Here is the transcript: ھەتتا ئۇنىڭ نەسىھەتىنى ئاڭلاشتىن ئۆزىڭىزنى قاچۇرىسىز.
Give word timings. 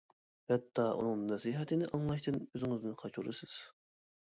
ھەتتا 0.51 0.85
ئۇنىڭ 1.01 1.21
نەسىھەتىنى 1.33 1.91
ئاڭلاشتىن 1.91 2.41
ئۆزىڭىزنى 2.47 2.97
قاچۇرىسىز. 3.05 3.63